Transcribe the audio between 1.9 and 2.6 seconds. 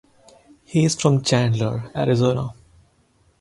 Arizona.